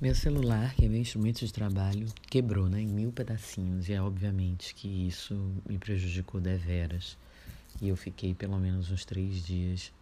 [0.00, 4.00] Meu celular, que é meu instrumento de trabalho, quebrou né, em mil pedacinhos e é
[4.00, 5.34] obviamente que isso
[5.68, 7.18] me prejudicou deveras.
[7.82, 9.92] E eu fiquei pelo menos uns três dias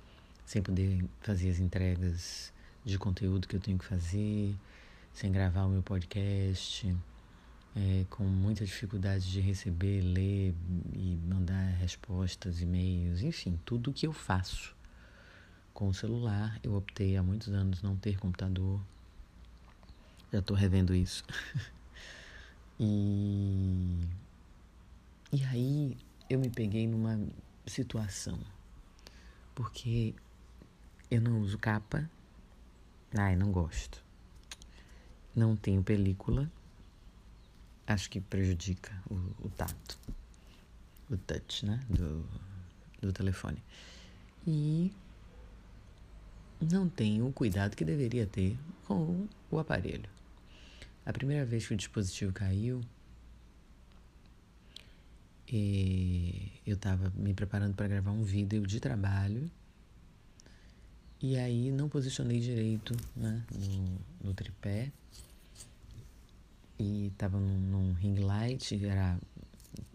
[0.45, 2.53] sem poder fazer as entregas
[2.85, 4.55] de conteúdo que eu tenho que fazer,
[5.15, 6.95] sem gravar o meu podcast,
[7.75, 10.55] é, com muita dificuldade de receber, ler
[10.93, 14.77] e mandar respostas, e-mails, enfim, tudo que eu faço
[15.73, 16.61] com o celular.
[16.63, 18.79] Eu optei há muitos anos não ter computador
[20.33, 21.25] já estou revendo isso.
[22.81, 24.07] e.
[25.33, 25.97] E aí
[26.31, 27.19] eu me peguei numa
[27.67, 28.39] situação.
[29.55, 30.15] Porque
[31.11, 32.09] eu não uso capa.
[33.17, 34.03] Ai, não gosto.
[35.35, 36.51] Não tenho película.
[37.87, 39.15] Acho que prejudica o,
[39.47, 39.99] o tato.
[41.11, 41.81] O touch, né?
[41.89, 42.25] Do,
[43.01, 43.63] do telefone.
[44.47, 44.93] E
[46.61, 48.57] não tenho o cuidado que deveria ter
[48.87, 50.09] com o aparelho.
[51.05, 52.81] A primeira vez que o dispositivo caiu,
[56.67, 59.49] eu estava me preparando para gravar um vídeo de trabalho
[61.23, 63.99] e aí não posicionei direito né, no,
[64.29, 64.91] no tripé
[66.79, 69.19] e estava num, num ring light, era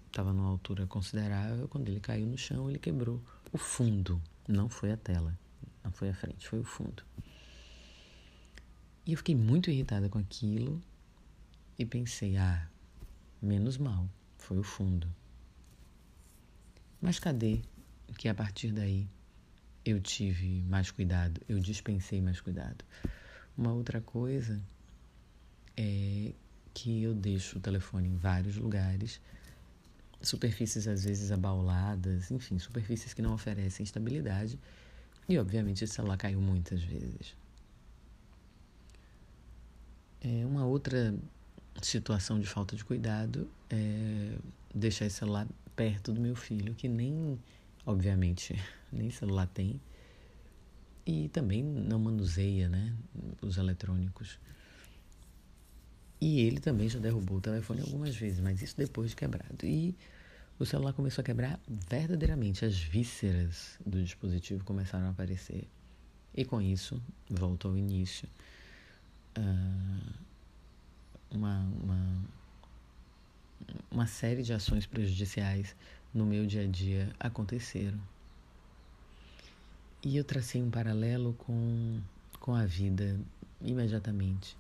[0.08, 1.68] estava numa altura considerável.
[1.68, 3.22] Quando ele caiu no chão, ele quebrou
[3.52, 5.38] o fundo, não foi a tela,
[5.84, 7.04] não foi a frente, foi o fundo.
[9.06, 10.82] E eu fiquei muito irritada com aquilo
[11.78, 12.68] e pensei, ah,
[13.42, 15.08] menos mal, foi o fundo.
[17.02, 17.62] Mas cadê
[18.18, 19.08] que a partir daí
[19.84, 22.86] eu tive mais cuidado, eu dispensei mais cuidado?
[23.58, 24.62] Uma outra coisa
[25.76, 26.34] é
[26.74, 29.20] que eu deixo o telefone em vários lugares,
[30.22, 34.60] superfícies às vezes abauladas, enfim, superfícies que não oferecem estabilidade.
[35.28, 37.36] E obviamente esse celular caiu muitas vezes.
[40.22, 41.16] É uma outra
[41.82, 44.38] situação de falta de cuidado é
[44.74, 47.40] deixar esse celular perto do meu filho, que nem,
[47.86, 48.56] obviamente,
[48.92, 49.80] nem celular tem.
[51.06, 52.94] E também não manuseia, né,
[53.42, 54.38] os eletrônicos.
[56.20, 59.66] E ele também já derrubou o telefone algumas vezes, mas isso depois de quebrado.
[59.66, 59.96] E
[60.62, 62.64] o celular começou a quebrar verdadeiramente.
[62.64, 65.68] As vísceras do dispositivo começaram a aparecer.
[66.36, 68.30] E com isso, volto ao início.
[69.36, 70.14] Uh,
[71.32, 72.26] uma, uma,
[73.90, 75.76] uma série de ações prejudiciais
[76.14, 78.00] no meu dia a dia aconteceram.
[80.04, 82.00] E eu tracei um paralelo com,
[82.40, 83.20] com a vida
[83.62, 84.56] imediatamente.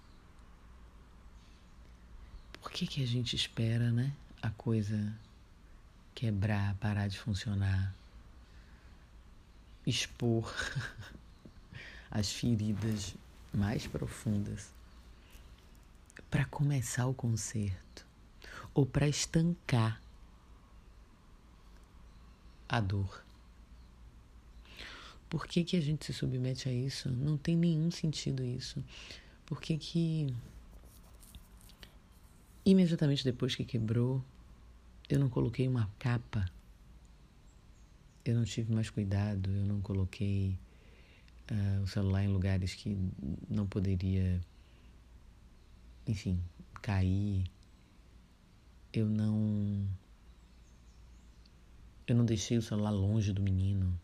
[2.59, 4.13] Por que, que a gente espera, né?
[4.41, 5.15] A coisa
[6.13, 7.95] quebrar, parar de funcionar,
[9.85, 10.53] expor
[12.09, 13.15] as feridas
[13.53, 14.71] mais profundas
[16.29, 18.05] para começar o concerto
[18.73, 20.01] ou para estancar
[22.67, 23.23] a dor.
[25.29, 27.09] Por que, que a gente se submete a isso?
[27.09, 28.83] Não tem nenhum sentido isso.
[29.45, 30.33] Por que, que
[32.65, 34.23] imediatamente depois que quebrou,
[35.15, 36.45] eu não coloquei uma capa?
[38.23, 40.57] Eu não tive mais cuidado, eu não coloquei
[41.51, 42.97] uh, o celular em lugares que
[43.49, 44.41] não poderia
[46.05, 46.43] enfim,
[46.81, 47.45] caí,
[48.91, 49.87] eu não.
[52.07, 53.97] Eu não deixei o celular longe do menino.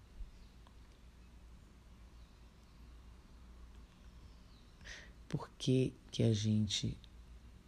[5.28, 6.98] Por que, que a gente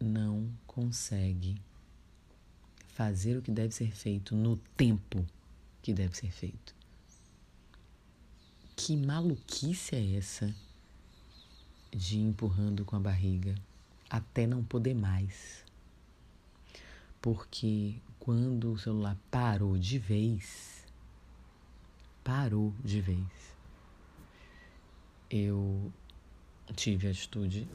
[0.00, 1.60] não consegue
[3.00, 5.24] fazer o que deve ser feito no tempo
[5.82, 6.74] que deve ser feito?
[8.76, 10.54] Que maluquice é essa
[11.90, 13.54] de ir empurrando com a barriga?
[14.10, 15.64] até não poder mais.
[17.22, 20.84] Porque quando o celular parou de vez,
[22.24, 23.54] parou de vez,
[25.30, 25.92] eu
[26.74, 27.68] tive a atitude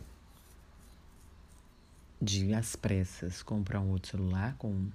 [2.22, 4.90] de, às pressas, comprar um outro celular com,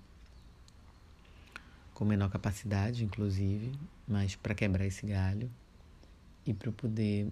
[2.00, 5.50] com menor capacidade, inclusive, mas para quebrar esse galho
[6.46, 7.30] e para poder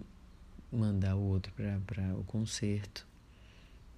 [0.71, 1.51] mandar o outro
[1.87, 3.07] para o conserto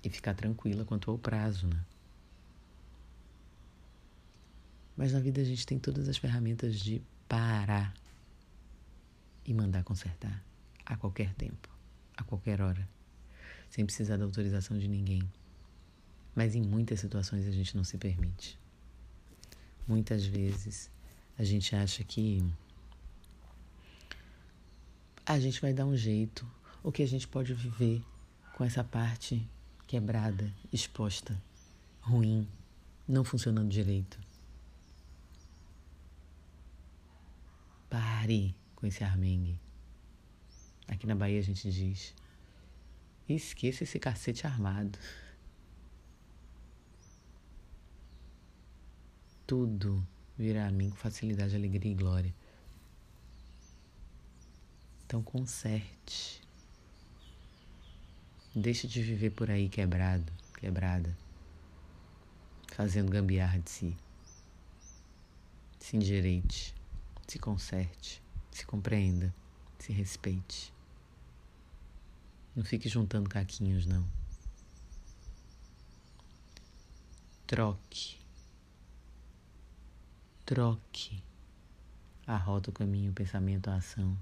[0.01, 1.83] e ficar tranquila quanto ao prazo, né?
[4.95, 7.93] Mas na vida a gente tem todas as ferramentas de parar
[9.45, 10.41] e mandar consertar
[10.85, 11.67] a qualquer tempo,
[12.15, 12.87] a qualquer hora,
[13.69, 15.29] sem precisar da autorização de ninguém.
[16.33, 18.57] Mas em muitas situações a gente não se permite.
[19.91, 20.89] Muitas vezes
[21.37, 22.41] a gente acha que
[25.25, 26.49] a gente vai dar um jeito
[26.81, 28.01] ou que a gente pode viver
[28.55, 29.45] com essa parte
[29.85, 31.37] quebrada, exposta,
[31.99, 32.47] ruim,
[33.05, 34.17] não funcionando direito.
[37.89, 39.59] Pare com esse armengue.
[40.87, 42.15] Aqui na Bahia a gente diz:
[43.27, 44.97] esqueça esse cacete armado.
[49.51, 50.01] Tudo
[50.37, 52.33] virá a mim com facilidade, alegria e glória.
[55.05, 56.41] Então conserte.
[58.55, 61.17] Deixe de viver por aí quebrado, quebrada,
[62.71, 63.97] fazendo gambiarra de si.
[65.81, 66.73] Se endireite,
[67.27, 69.35] se conserte, se compreenda,
[69.79, 70.73] se respeite.
[72.55, 74.07] Não fique juntando caquinhos, não.
[77.45, 78.20] Troque.
[80.51, 81.23] Troque
[82.27, 84.17] a rota, o caminho, o pensamento, a ação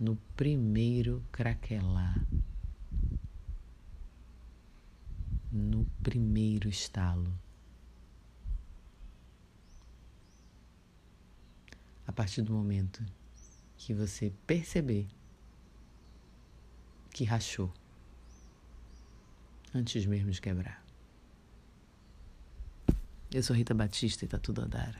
[0.00, 2.26] no primeiro craquelar,
[5.52, 7.32] no primeiro estalo.
[12.04, 13.00] A partir do momento
[13.76, 15.06] que você perceber
[17.12, 17.72] que rachou,
[19.72, 20.83] antes mesmo de quebrar.
[23.34, 24.94] Eu sou Rita Batista e tá tudo a dar.